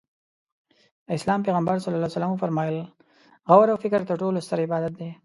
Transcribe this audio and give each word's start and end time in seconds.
د 1.05 1.07
اسلام 1.17 1.39
پیغمبر 1.47 1.75
ص 1.83 1.85
وفرمایل 2.33 2.77
غور 3.49 3.67
او 3.71 3.77
فکر 3.83 3.99
تر 4.09 4.15
ټولو 4.21 4.43
ستر 4.45 4.59
عبادت 4.65 4.93
دی. 4.99 5.09